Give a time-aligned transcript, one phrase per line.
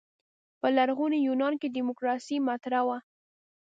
[0.59, 2.97] په لرغوني یونان کې دیموکراسي مطرح وه.